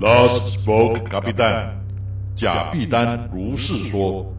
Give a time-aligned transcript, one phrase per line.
[0.00, 1.74] Last spoke，卡比丹，
[2.36, 4.37] 贾碧丹如是说。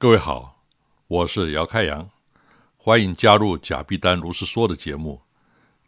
[0.00, 0.60] 各位好，
[1.08, 2.08] 我是姚开阳，
[2.76, 5.20] 欢迎加入贾碧丹如是说的节目。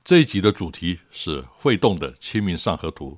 [0.03, 3.17] 这一集的主题是会动的《清明上河图》。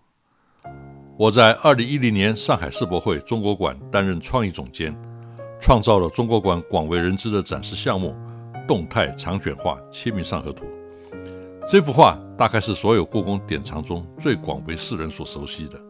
[1.17, 4.95] 我在二零一零年上海世博会中国馆担任创意总监，
[5.59, 8.15] 创造了中国馆广为人知的展示项目——
[8.69, 10.67] 动态长卷画《清明上河图》。
[11.67, 15.81] 这幅画大概是所有故宫典藏中最广为世人所熟悉的。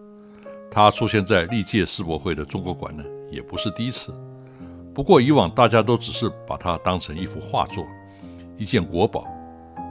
[0.71, 4.15] 它出现在历届世博会的中国馆呢，也不是第一次。
[4.95, 7.87] 不过以往大家都只是把它当成一幅画作，
[8.59, 9.27] 一件国宝，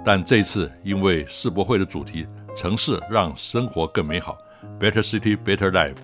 [0.06, 4.38] 但这次因为世博会的主题“城市让生活更美好
[4.80, 5.98] ”（Better City, Better Life），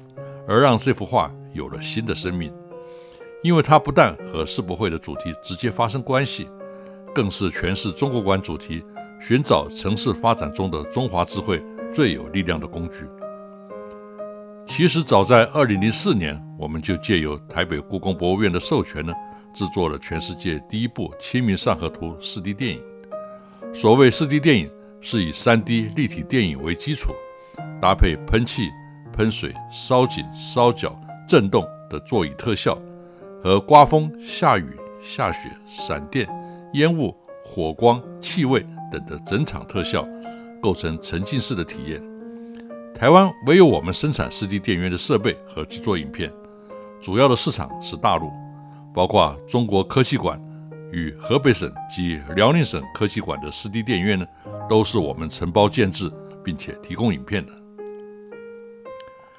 [0.47, 2.51] 而让这幅画有了新的生命。
[3.43, 6.49] 因为它不但和世博会的主题直接发生关系，
[7.13, 8.83] 更是诠释中国馆主题
[9.21, 11.63] “寻找城市发展中的中华智慧”
[11.93, 13.05] 最有力量的工具。
[14.67, 19.13] 其实早在二零零四年，我们就借由台北故宫博物院的授权呢，
[19.53, 22.81] 制作了全世界第一部《清明上河图》四 D 电影。
[23.73, 24.69] 所谓四 D 电影，
[25.01, 27.13] 是以三 D 立体电影为基础，
[27.81, 28.69] 搭配喷气、
[29.13, 32.77] 喷水、烧景、烧脚、震动的座椅特效，
[33.41, 36.27] 和刮风、下雨、下雪、闪电、
[36.73, 40.07] 烟雾、火光、气味等的整场特效，
[40.61, 42.03] 构成沉浸式的体验。
[42.97, 46.33] 台湾唯有我们生产 4D 电影院的设备和制作影片，
[46.99, 48.31] 主要的市场是大陆，
[48.91, 50.41] 包括中国科技馆
[50.91, 54.25] 与河北省及辽宁省科技馆的 4D 电影院呢，
[54.67, 56.11] 都是我们承包建制，
[56.43, 57.53] 并且提供影片的。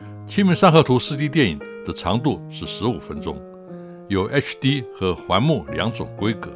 [0.24, 3.42] 《清明上河图》4D 电影的长度是十五分钟，
[4.06, 6.52] 有 HD 和环幕两种规格，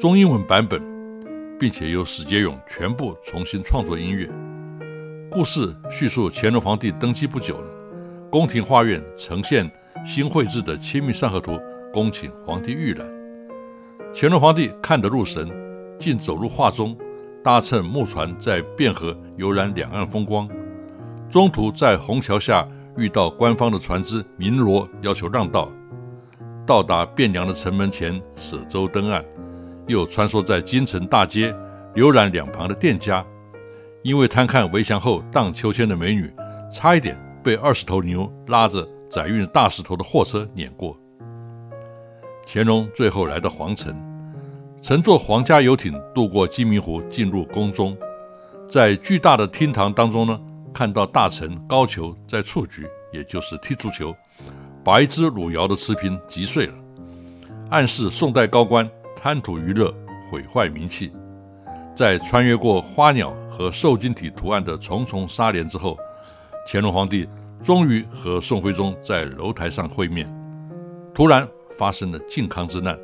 [0.00, 0.80] 中英文版本，
[1.58, 4.26] 并且由史杰勇全部重新创作音乐。
[5.36, 7.62] 故事叙述乾隆皇帝登基不久，
[8.30, 9.70] 宫廷画院呈现
[10.02, 11.52] 新绘制的《清明上河图》，
[11.92, 13.06] 恭请皇帝御览。
[14.14, 15.46] 乾隆皇帝看得入神，
[15.98, 16.96] 竟走入画中，
[17.44, 20.48] 搭乘木船在汴河游览两岸风光。
[21.28, 25.70] 中途在虹桥下遇到官方的船只鸣锣，要求让道。
[26.66, 29.22] 到达汴梁的城门前，舍舟登岸，
[29.86, 31.54] 又穿梭在京城大街，
[31.94, 33.22] 浏览两旁的店家。
[34.06, 36.32] 因为贪看围墙后荡秋千的美女，
[36.70, 40.96] 差一点被二十头牛拉着载运大石头的货车碾过。
[42.46, 43.92] 乾隆最后来到皇城，
[44.80, 47.98] 乘坐皇家游艇渡过鸡鸣湖，进入宫中，
[48.70, 50.40] 在巨大的厅堂当中呢，
[50.72, 54.14] 看到大臣高俅在蹴鞠，也就是踢足球，
[54.84, 56.74] 把一只汝窑的瓷瓶击碎了，
[57.70, 59.92] 暗示宋代高官贪图娱乐，
[60.30, 61.10] 毁坏名气。
[61.96, 65.96] 在穿越过花鸟和瘦金体图案的重重纱帘之后，
[66.68, 67.26] 乾隆皇帝
[67.64, 70.30] 终于和宋徽宗在楼台上会面。
[71.14, 71.48] 突然
[71.78, 72.98] 发生了靖康之难，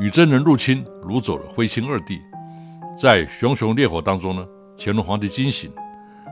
[0.00, 2.18] 女真人入侵掳走了徽钦二帝。
[2.98, 4.46] 在熊熊烈火当中呢，
[4.78, 5.70] 乾隆皇帝惊醒，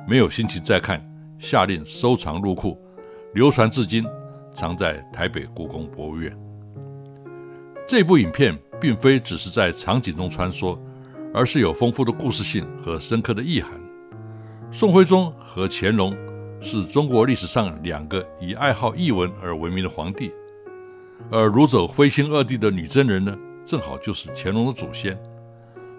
[0.08, 1.06] 没有心情再看，
[1.38, 2.80] 下令收藏入库，
[3.34, 4.02] 流传至今，
[4.54, 6.34] 藏在台北故宫博物院。
[7.86, 10.78] 这部影片并非只是在场景中穿梭。
[11.34, 13.72] 而是有丰富的故事性和深刻的意涵。
[14.70, 16.16] 宋徽宗和乾隆
[16.60, 20.30] 是中国历史上两个以爱好译文而闻名的皇帝，
[21.30, 25.18] 而掳走徽钦二帝的女真人呢，正好就是乾隆的祖先。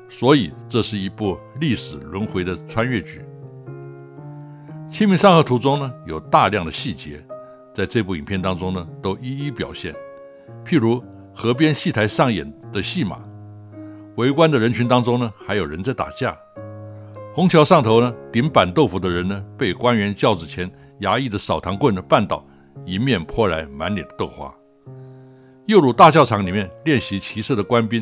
[0.07, 3.21] 所以，这是一部历史轮回的穿越剧。
[4.91, 7.21] 《清明上河图》中呢，有大量的细节，
[7.73, 9.93] 在这部影片当中呢，都一一表现。
[10.63, 11.03] 譬如
[11.33, 13.19] 河边戏台上演的戏码，
[14.15, 16.35] 围观的人群当中呢，还有人在打架。
[17.33, 20.71] 虹桥上头呢，顶板豆腐的人呢，被官员轿子前
[21.01, 22.45] 衙役的扫堂棍呢绊倒，
[22.85, 24.53] 迎面泼来满脸的豆花。
[25.65, 28.01] 右鲁大教场里面练习骑射的官兵，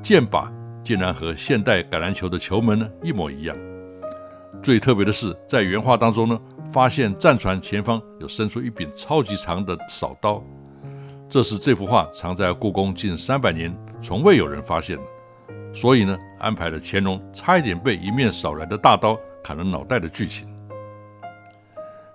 [0.00, 0.48] 箭靶
[0.84, 3.56] 竟然和现代橄榄球的球门呢一模一样。
[4.62, 6.38] 最特别的是，在原画当中呢，
[6.70, 10.40] 发现战船前方有伸出一柄超级长的扫刀，
[11.28, 15.02] 这是这幅画藏在故宫近三百年从未有人发现的，
[15.72, 20.48] 所以呢，安排了乾隆差一点被一面扫来的大刀砍了脑袋的剧情。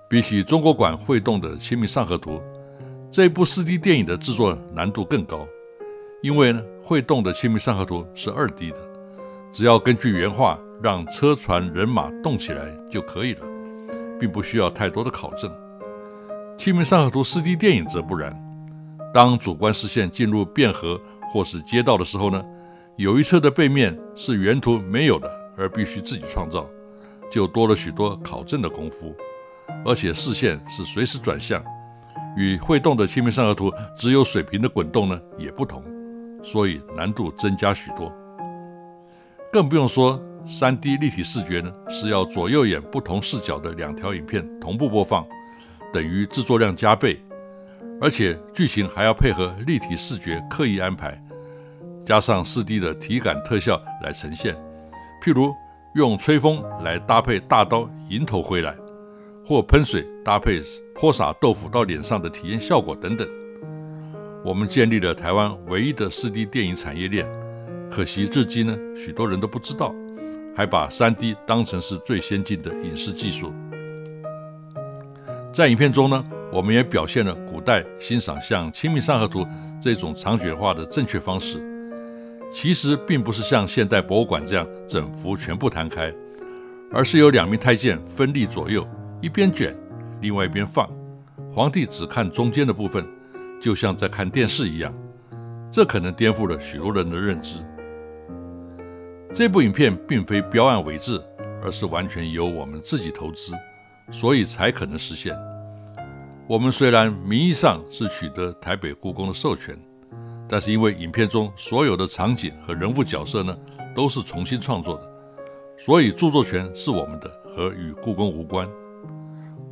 [0.10, 2.31] 比起中国馆会动的《清明上河图》，
[3.10, 5.48] 这部 4D 电影的制作难度更高，
[6.22, 8.78] 因为呢，会动的《清明上河图》是 2D 的，
[9.52, 10.60] 只要根据原画。
[10.84, 13.46] 让车船人马动起来就可以了，
[14.19, 15.50] 并不需要太多的考证。
[16.57, 18.38] 《清明上河图》4D 电影则不然，
[19.13, 21.00] 当主观视线进入汴河
[21.31, 22.44] 或是街道的时候呢，
[22.97, 26.65] 有一侧的背面是原图没有的，而必须自己创造，
[27.30, 29.13] 就多了许多考证的功夫。
[29.86, 31.63] 而且视线是随时转向，
[32.38, 35.83] 与会动的《清明上河图》只有水平的滚动呢也不同，
[36.42, 38.12] 所以难度增加许多。
[39.51, 40.21] 更不用说。
[40.47, 45.25] 三 D 立体视觉呢，是要左右眼不同视角的两条影片同步播放，
[45.92, 47.19] 等于制作量加倍，
[48.00, 51.19] 而且剧情还要配合立体视觉刻意安排，
[52.06, 54.56] 加上四 D 的体感特效来呈现。
[55.24, 55.54] 譬如
[55.96, 58.75] 用吹风来搭配大刀迎头挥来，
[59.44, 60.62] 或喷水搭配
[60.94, 63.28] 泼洒豆腐到脸上的体验效果等等。
[64.44, 67.28] 我们建立了台湾唯一的四 D 电影产业链，
[67.90, 69.94] 可惜至今呢，许多人都不知道。
[70.57, 73.52] 还把 3D 当成是最先进的影视技术。
[75.52, 79.42] 在影片中呢，我们也表现了古代欣赏像《清明上河图》
[79.81, 81.60] 这种长卷画的正确方式。
[82.51, 86.13] 其实并不是像现代博物馆这样整幅全部摊开，
[86.92, 88.88] 而是有两名太监分立左右，
[89.21, 89.75] 一边卷，
[90.21, 90.89] 另外一边放，
[91.51, 93.06] 皇帝只看中间的部分，
[93.62, 94.94] 就像在看电视一样。
[95.71, 97.57] 这可能颠覆了许多人的认知。
[99.33, 101.21] 这部影片并非标案为制，
[101.62, 103.51] 而是完全由我们自己投资，
[104.09, 105.36] 所以才可能实现。
[106.47, 109.77] 我们虽然名义上是取得台北故宫的授权，
[110.47, 113.57] 但是因为影片中所有的场景和人物角色呢
[113.95, 115.09] 都是重新创作的，
[115.77, 118.68] 所以著作权是我们的，和与故宫无关。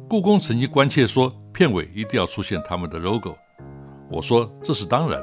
[0.10, 3.36] 故宫曾经关切说片尾一定要出现他们的 logo，
[4.10, 5.22] 我说这是当然，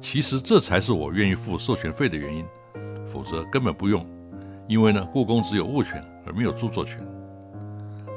[0.00, 2.44] 其实这才是我愿意付授权费的原因。
[3.04, 4.06] 否则根本不用，
[4.68, 7.06] 因为呢，故宫只有物权而没有著作权。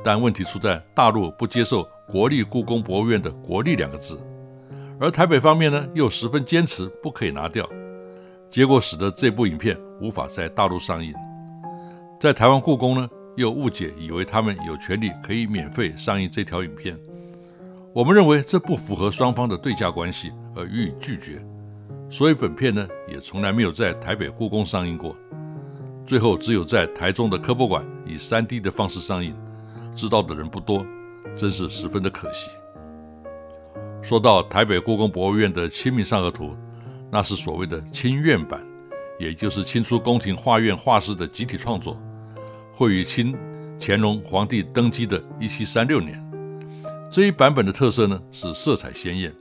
[0.03, 4.17] 但问题出在大陆不接受“国立故宫博物院”的“国立”两个字，
[5.00, 7.69] 而台北方面呢又十分坚持不可以拿掉，
[8.50, 11.13] 结果使得这部影片无法在大陆上映。
[12.19, 16.97] 在台湾故宫呢又误解，以为他们有权利可以免费上映这条影片。
[17.94, 21.45] 我们认为这不符合双方的对价关系，而予以拒绝。
[22.09, 25.15] 所以本片呢，也从来没有在台北故宫上映过，
[26.06, 29.36] 最后只有在台中的科博馆以 3D 的方式上映，
[29.96, 30.86] 知道的人不多，
[31.36, 32.50] 真是十分的可惜。
[34.05, 36.50] 说到台北故宫博物院的《清明上河图》，
[37.12, 38.63] 那是所谓的清院版，
[39.17, 41.97] 也就是清初宫廷画院画师的集体创作，
[42.71, 43.35] 绘于清
[43.79, 46.24] 乾隆皇帝登基的一七三六年。
[47.09, 49.33] 这一版本的特色呢，是色彩鲜艳。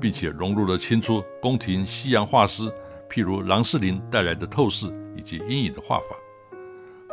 [0.00, 2.70] 并且融入了清初宫廷西洋画师，
[3.08, 6.04] 譬如郎世林带来的透视以及阴影的画法。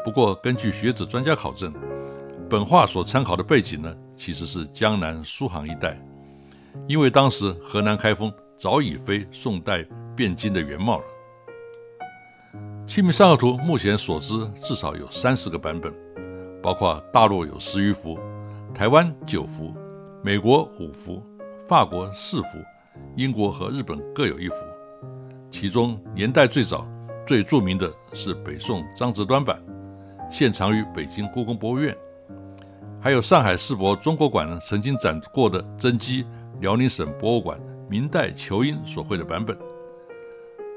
[0.04, 1.74] 不过，根据学者专家考证，
[2.50, 5.98] 本画所参考的背景呢，其实是江南苏杭一带，
[6.88, 9.86] 因为当时河南开封早已非宋代
[10.16, 11.06] 汴京的原貌了。
[12.86, 15.94] 《清明上河图》目前所知至少有三十个版本，
[16.62, 18.20] 包括大陆有十余幅，
[18.74, 19.74] 台湾九幅，
[20.24, 21.24] 美国五幅，
[21.68, 22.48] 法国四幅。
[23.16, 24.56] 英国和日本各有一幅，
[25.50, 26.86] 其中年代最早、
[27.26, 29.62] 最著名的是北宋张择端版，
[30.30, 31.96] 现藏于北京故宫博物院。
[33.02, 36.26] 还有上海世博中国馆呢曾经展过的真迹
[36.62, 39.58] 辽宁省博物馆明代裘英所绘的版本。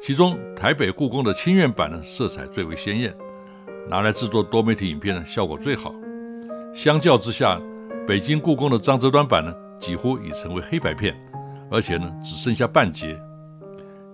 [0.00, 3.14] 其中台北故宫的清苑版呢色彩最为鲜艳，
[3.88, 5.94] 拿来制作多媒体影片呢效果最好。
[6.74, 7.60] 相较之下，
[8.06, 11.14] 北京故宫的张择端版呢几乎已成为黑白片。
[11.70, 13.18] 而且呢，只剩下半截。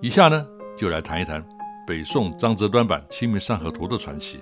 [0.00, 0.46] 以下呢，
[0.78, 1.44] 就来谈一谈
[1.86, 4.40] 北宋张择端版《清明上河图》的传奇。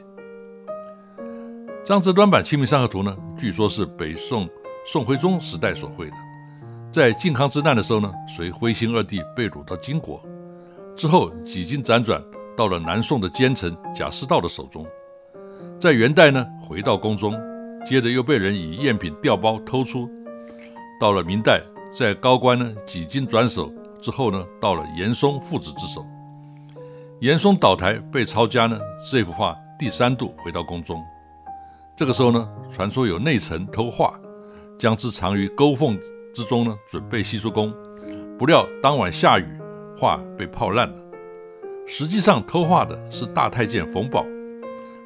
[1.85, 4.49] 张择端版《清明上河图》呢，据说是北宋
[4.87, 6.17] 宋徽宗时代所绘的。
[6.99, 10.21] 在靖康之难的时候呢，随徽钦二帝被掳到金国，
[10.97, 12.21] 之后几经辗转，
[12.57, 14.85] 到了南宋的奸臣贾似道的手中。
[15.79, 17.39] 在元代呢，回到宫中，
[17.87, 20.11] 接着又被人以赝品调包偷出。
[21.01, 21.63] 到了明代，
[21.97, 26.05] 在高官呢几经转手之后呢，到了严嵩父子之手。
[27.21, 28.77] 严嵩倒台被抄家呢，
[29.09, 31.01] 这幅画第三度回到宫中。
[31.97, 34.19] 这个时候呢，传说有内臣偷画，
[34.77, 35.97] 将之藏于沟缝
[36.39, 37.75] 之中呢，准备西出宫。
[38.39, 39.45] 不料当晚下雨，
[39.99, 40.95] 画被泡烂了。
[41.85, 44.25] 实际上偷画的是大太监冯保，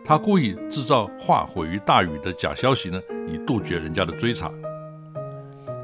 [0.05, 3.01] 他故意制造画毁于大雨的假消息呢，
[3.33, 4.53] 以杜绝人家的追查。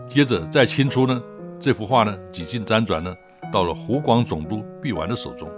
[0.06, 1.22] 接着在清初呢，
[1.58, 3.16] 这幅画呢几经辗转呢，
[3.50, 5.48] 到了湖广总督毕沅的手中。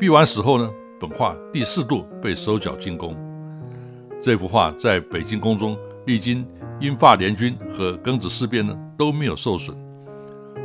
[0.00, 3.14] 毕沅死后呢，本画第四度被收缴进宫。
[4.22, 5.76] 这幅画在北京宫中
[6.06, 6.46] 历经
[6.82, 9.76] 英法联军和庚子事变呢，都没有受损。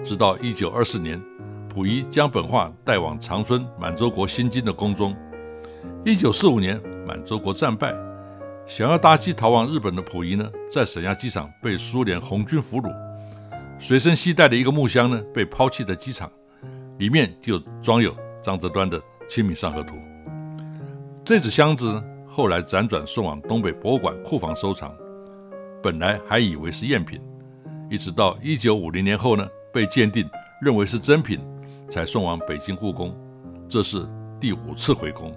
[0.03, 1.21] 直到一九二四年，
[1.71, 5.15] 溥仪将本画带往长春满洲国新京的宫中。
[6.03, 7.93] 一九四五年，满洲国战败。
[8.65, 12.91] 想要搭机逃往日本的溥仪呢，在沈阳机场被苏联红军俘虏，
[13.77, 16.27] 随身携带的一个木箱呢，被抛弃在机场，
[16.97, 19.93] 里面就装有张择端的《清明上河图》。
[21.23, 24.91] 这纸箱子后来辗转送往东北博物馆库房收藏，
[25.81, 27.21] 本来还以为是赝品，
[27.89, 30.27] 一直到一九五零年后呢，被鉴定
[30.61, 31.39] 认为是真品，
[31.89, 33.15] 才送往北京故宫。
[33.69, 34.07] 这是
[34.39, 35.35] 第五次回宫。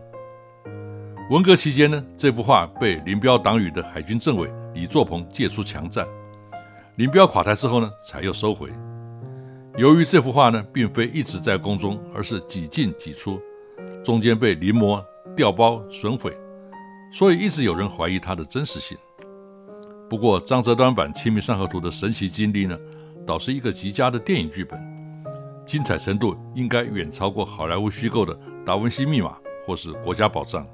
[1.30, 6.06] 文革期间呢，这幅画被林彪党羽的海军政委李作鹏借出强占。
[6.96, 8.68] 林彪垮台之后呢，才又收回。
[9.76, 13.40] 由于这幅画呢，并非一直在宫中，而是几进几出，
[14.02, 15.02] 中间被临摹、
[15.36, 16.36] 调包、损毁，
[17.12, 18.98] 所以一直有人怀疑它的真实性。
[20.10, 22.76] 不过，张择端版《清明上河图》的神奇经历呢，
[23.24, 24.76] 倒是一个极佳的电影剧本，
[25.64, 29.28] 精彩程度应该远超过好莱坞虚构的《达文西密码》
[29.64, 30.64] 或是《国家宝藏》。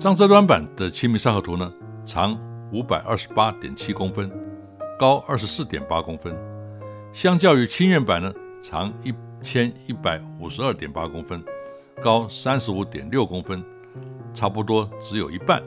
[0.00, 1.72] 张择端版的《清明上河图》呢，
[2.04, 2.36] 长
[2.72, 4.28] 五百二十八点七公分，
[4.98, 6.36] 高二十四点八公分，
[7.12, 11.40] 相较于清苑版呢，长一千一百五十二点八公分，
[12.02, 13.64] 高三十五点六公分，
[14.34, 15.62] 差不多只有一半。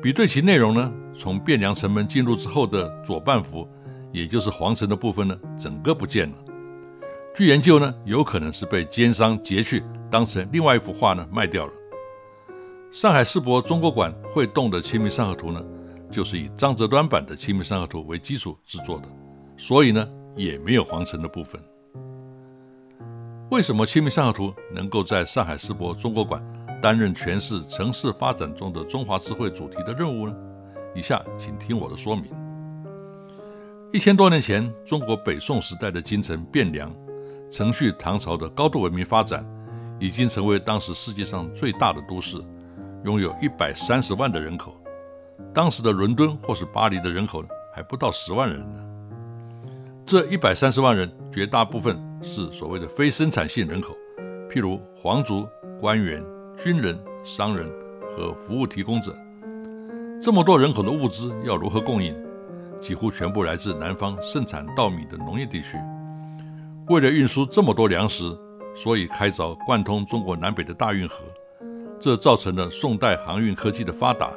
[0.00, 3.68] 比对其内容呢，从汴梁城门进入之后的左半幅，
[4.12, 6.36] 也就是皇城的部分呢，整个不见了。
[7.34, 11.72] 据研究呢，有可能是被奸商劫去，当成另外一幅画呢卖掉了。
[12.92, 15.60] 上海世博中国馆会动的《清明上河图》呢，
[16.10, 19.08] 就是以张择端版的《清明上河图》为基础制作的，
[19.56, 21.60] 所以呢也没有皇城的部分。
[23.50, 26.42] 为什么《清明上河图》能够在上海世博中国馆
[26.80, 30.34] 担任诠释城市发展中的中华智慧主题的任务呢？
[30.94, 32.24] 以下请听我的说明。
[33.92, 36.94] 一千多年前，中国北宋时代的京城汴梁，
[37.50, 39.46] 承续唐朝的高度文明发展，
[39.98, 42.36] 已经成为当时世界上最大的都市。
[43.04, 44.74] 拥有一百三十万的人口，
[45.54, 48.84] 当时的伦敦或是巴黎的人口呢，还不到十万人呢。
[50.04, 53.94] 这一百三十万人，绝大部分是所谓的非生产性人口，
[54.50, 56.22] 譬如皇族、官员、
[56.60, 57.70] 军人、商人
[58.10, 59.16] 和服务提供者。
[60.20, 62.12] 这么多人口的物资要如何供应？
[62.80, 65.78] 几乎全部来自南方盛产稻米的农业地区。
[66.88, 68.36] 为了运输这么多粮食，
[68.74, 71.18] 所以开凿贯通中国南北的大运河。
[72.00, 74.32] 这造成了宋代航运科技的发达，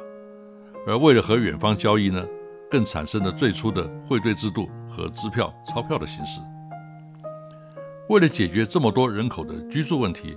[0.86, 2.24] 而为了和远方交易呢，
[2.70, 6.40] 更产生了最初的汇兑制度和支票、钞票的形式。
[8.08, 10.36] 为了解决这么多人口的居住问题，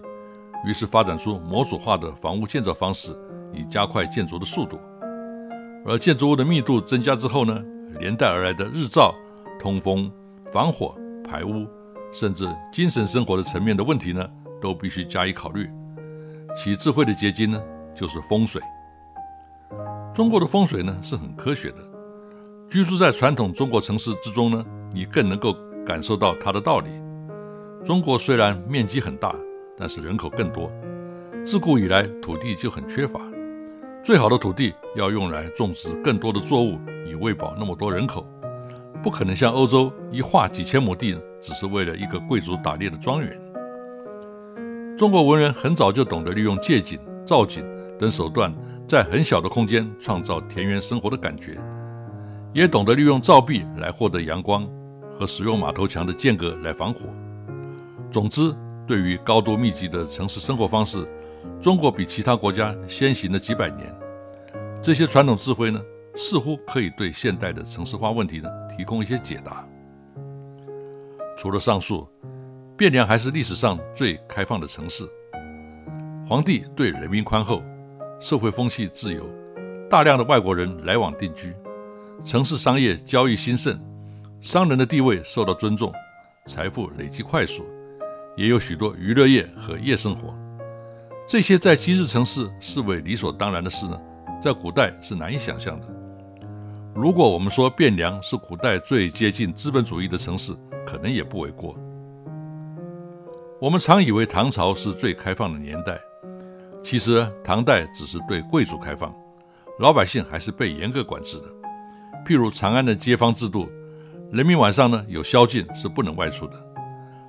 [0.65, 3.15] 于是发展出模组化的房屋建造方式，
[3.53, 4.79] 以加快建筑的速度。
[5.86, 7.63] 而建筑物的密度增加之后呢，
[8.00, 9.13] 连带而来的日照、
[9.60, 10.12] 通风、
[10.51, 11.67] 防火、排污，
[12.12, 14.27] 甚至精神生活的层面的问题呢，
[14.60, 15.69] 都必须加以考虑。
[16.57, 17.62] 其智慧的结晶呢，
[17.93, 18.62] 就是风水。
[20.13, 21.77] 中国的风水呢是很科学的。
[22.67, 25.55] 居住在传统中国城市之中呢，你更能够
[25.86, 26.89] 感受到它的道理。
[27.84, 29.36] 中国虽然面积很大，
[29.77, 30.72] 但是人口更多，
[31.46, 33.20] 自古以来土地就很缺乏。
[34.03, 36.77] 最好的土地要用来种植更多的作物，
[37.10, 38.25] 以喂饱那么多人口，
[39.01, 43.41] 不可能像欧洲一划几千亩地，只是为了一个贵族打猎的庄园。
[44.98, 47.65] 中国文人很早就懂得利用借景、造景
[48.00, 48.53] 等手段，
[48.88, 51.58] 在很小的空间创造田园生活的感觉，
[52.53, 54.65] 也懂得利用造壁来获得阳光，
[55.12, 57.01] 和使用马头墙的间隔来防火。
[58.10, 58.55] 总之，
[58.87, 61.07] 对于高度密集的城市生活方式，
[61.61, 63.93] 中国比其他国家先行了几百年。
[64.81, 65.81] 这些传统智慧呢，
[66.15, 69.67] 似乎可以对现代的城市化问题呢提供一些解答。
[71.37, 72.07] 除了上述，
[72.77, 75.09] 汴梁还是历史上最开放的城市。
[76.27, 77.63] 皇帝对人民宽厚，
[78.19, 79.27] 社会风气自由，
[79.89, 81.53] 大量的外国人来往定居，
[82.23, 83.79] 城市商业交易兴盛，
[84.41, 85.91] 商人的地位受到尊重，
[86.47, 87.65] 财富累积快速，
[88.35, 90.33] 也有许多娱乐业和夜生活。
[91.27, 93.99] 这些在今日城市视为理所当然的事呢，
[94.41, 95.87] 在古代是难以想象的。
[96.93, 100.53] 如果我们说汴梁是古代最接近资本主义的城市，
[100.85, 101.75] 可能也不为过。
[103.59, 105.99] 我们常以为唐朝是最开放的年代，
[106.83, 109.13] 其实唐代只是对贵族开放，
[109.79, 111.45] 老百姓还是被严格管制的。
[112.25, 113.67] 譬如长安的街坊制度，
[114.31, 116.53] 人民晚上呢有宵禁，是不能外出的，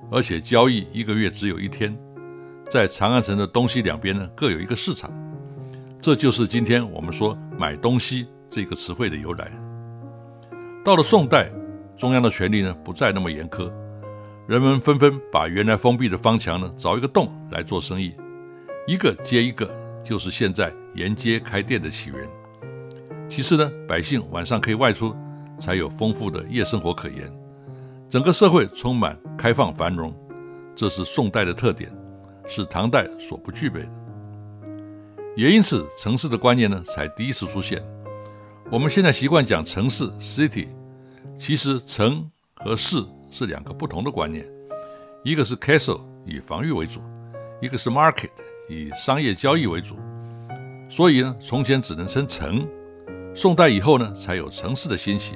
[0.09, 1.97] 而且交易一个月只有一天，
[2.69, 5.11] 在长安城的东西两边呢各有一个市场，
[6.01, 8.27] 这就是今天我们说买东西。
[8.49, 9.51] 这个词汇的由来，
[10.81, 11.51] 到了宋代，
[11.97, 13.69] 中央的权力呢不再那么严苛，
[14.47, 18.15] 人们纷纷把原来封闭的方墙呢凿一个洞来做生意，
[18.87, 19.69] 一个接一个，
[20.01, 22.25] 就是现在沿街开店的起源。
[23.27, 25.13] 其次呢，百姓晚上可以外出，
[25.59, 27.29] 才有丰富的夜生活可言，
[28.09, 30.13] 整个社会充满开放繁荣，
[30.73, 31.93] 这是宋代的特点，
[32.47, 33.89] 是唐代所不具备的。
[35.35, 37.83] 也因此，城市的观念呢才第一次出现。
[38.71, 40.67] 我们现在习惯讲城市 （city），
[41.37, 44.45] 其实城和市是两个不同的观念。
[45.23, 47.01] 一个是 castle 以防御为主，
[47.61, 48.29] 一个是 market
[48.69, 49.95] 以商业交易为主。
[50.89, 52.65] 所以呢，从前只能称城，
[53.35, 55.35] 宋代以后呢，才有城市的兴起。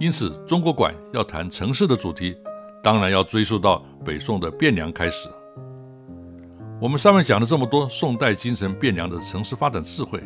[0.00, 2.34] 因此，中国馆要谈城市的主题，
[2.82, 5.28] 当然要追溯到北宋的汴梁开始。
[6.80, 10.18] 我们上面讲了这么多宋代精神汴梁的城市发展智慧，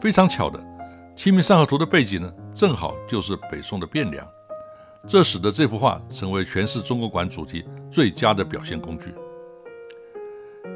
[0.00, 0.56] 非常巧的。
[1.16, 4.24] 《清明上河图》的背景呢，正好就是北宋的汴梁，
[5.04, 9.12] 这使得这幅画成为诠释中国馆主题最佳的表现工具。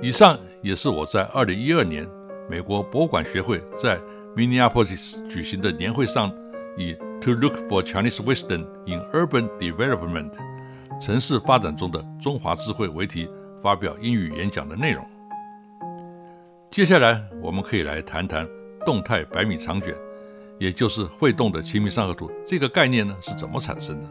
[0.02, 2.04] 以上也是我在二零一二年
[2.50, 4.00] 美国博物馆学会在
[4.34, 6.34] Minneapolis 举行的年会上，
[6.76, 10.32] 以 “To look for Chinese wisdom in urban development”
[11.00, 13.28] 城市发展中的中华智慧为题
[13.62, 15.04] 发表英语演讲的内容。
[16.70, 18.46] 接下来，我们可以来谈谈
[18.84, 19.94] 动态百米长卷。
[20.58, 24.08] 也就是会动的《清明上河图》这个概念呢是怎么产生的？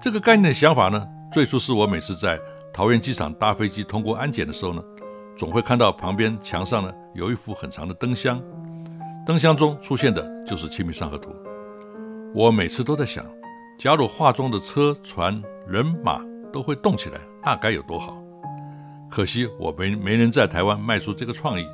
[0.00, 2.38] 这个概念的想法呢，最初是我每次在
[2.72, 4.80] 桃园机场搭飞机通过安检的时候呢，
[5.36, 8.40] 总会看到旁边墙上呢有一幅很长的灯箱，
[9.26, 11.30] 灯箱中出现的就是《清明上河图》。
[12.32, 13.26] 我每次都在想，
[13.76, 16.20] 假如画中的车船人马
[16.52, 18.16] 都会动起来，那该有多好！
[19.10, 21.66] 可惜我没没能在台湾卖出这个创意。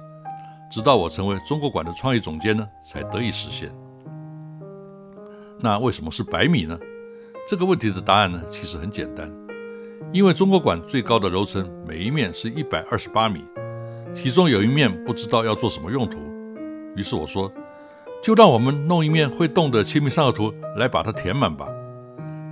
[0.70, 3.70] 直到我成为中国馆的创意总监呢，才得以实现。
[5.60, 6.78] 那为什么是百米呢？
[7.46, 9.30] 这个问题的答案呢，其实很简单，
[10.12, 13.44] 因为中国馆最高的楼层每一面是一百二十八米，
[14.12, 16.18] 其中有一面不知道要做什么用途。
[16.96, 17.52] 于是我说，
[18.26, 21.68] 就让我们弄一面会动的《清明上河图》来把它填满吧。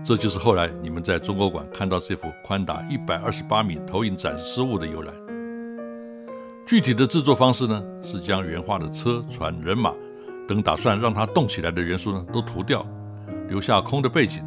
[0.05, 5.13] 这就是后来你们在中国馆看到这幅宽达一百二十八米投影展示物的由来。
[6.65, 9.93] 具体的制作方式呢，是将原画的车船人马
[10.47, 12.87] 等打算让它动起来的元素呢都涂掉，
[13.49, 14.45] 留下空的背景，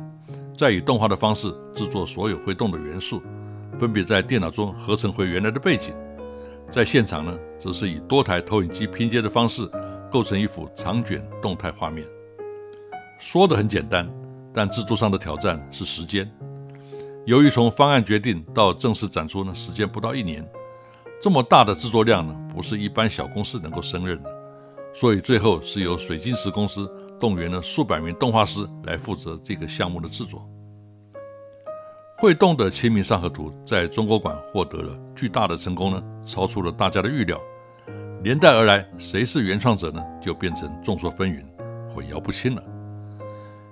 [0.55, 3.21] 再以动画的方式制作所有会动的元素，
[3.77, 5.93] 分别在电脑中合成回原来的背景。
[6.71, 9.69] 在现场呢，则是以多台投影机拼接的方式
[10.17, 12.03] 构成一幅长卷动态画面。
[13.19, 14.11] 说的很简单，
[14.51, 16.27] 但制作上的挑战是时间。
[17.27, 20.43] 由于从方案决定到正式展出呢，时间不到一年。
[21.21, 24.29] 这么大的制作量呢，不是一般小公司能够胜任的，
[24.91, 30.49] 所以最后是由水晶石公司动员了数百名动画师来负责这个项目的制作。
[32.17, 37.39] 会动的《清明上河图》在中国馆获得了巨大的成功呢，超出了大家的预料。
[38.23, 40.03] 连带而来，谁是原创者呢？
[40.19, 41.43] 就变成众说纷纭、
[41.87, 42.63] 混淆不清了。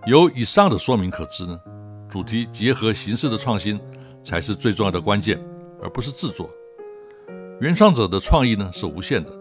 [0.05, 1.60] 由以上的说明可知呢，
[2.08, 3.79] 主题结合形式的创新
[4.23, 5.43] 才是最重要的关键，
[5.81, 6.49] 而不是制作。
[7.60, 9.31] 原创者的创意呢是无限的。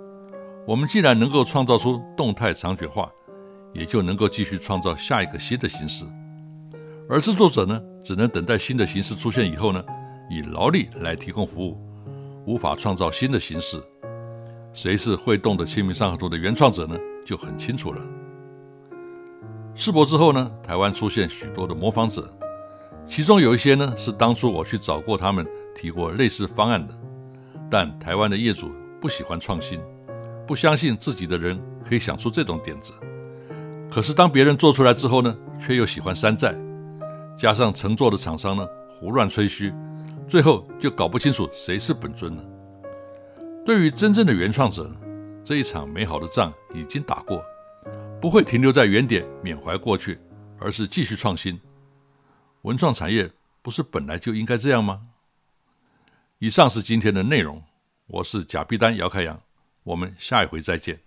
[0.66, 3.10] 我们既然能够创造出动态长卷画，
[3.74, 6.06] 也就能够继续创造下一个新的形式。
[7.10, 9.84] 而制作者呢，只能等待新的形式出现以后呢，
[10.30, 11.78] 以劳力来提供服务，
[12.46, 13.76] 无法创造新的形式。
[14.74, 16.98] 谁是会动的《清明上河图》的原创者呢？
[17.24, 18.02] 就很清楚了。
[19.76, 22.28] 世博之后呢，台湾出现许多的模仿者，
[23.06, 26.92] 其中有一些呢是当初我去找过他们提过类似方案的。
[27.70, 29.80] 但台湾的业主不喜欢创新，
[30.44, 31.56] 不相信自己的人
[31.88, 32.92] 可以想出这种点子。
[33.88, 35.34] 可是当别人做出来之后呢，
[35.64, 36.52] 却又喜欢山寨，
[37.38, 39.72] 加上乘坐的厂商呢胡乱吹嘘，
[40.26, 42.44] 最后就搞不清楚谁是本尊了。
[43.64, 44.94] 对于真正的原创者，
[45.42, 47.42] 这一场美好的仗已经打过，
[48.20, 50.20] 不会停留在原点缅怀过去，
[50.60, 51.58] 而是继续创新。
[52.62, 53.30] 文创产业
[53.62, 55.06] 不是本来就应该这样吗？
[56.40, 57.62] 以上是今天的内容，
[58.08, 59.40] 我是贾碧丹姚开阳，
[59.82, 61.03] 我们下一回再见。